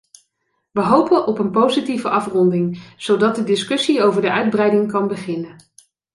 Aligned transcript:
Wij 0.71 0.83
hopen 0.83 1.27
op 1.27 1.39
een 1.39 1.51
positieve 1.51 2.09
afronding, 2.09 2.83
zodat 2.97 3.35
de 3.35 3.43
discussie 3.43 4.01
over 4.01 4.21
de 4.21 4.31
uitbreiding 4.31 4.91
kan 4.91 5.07
beginnen. 5.07 5.55